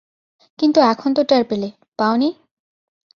[0.59, 1.69] কিন্তু এখন তো টের পেলে,
[1.99, 2.29] পাওনি?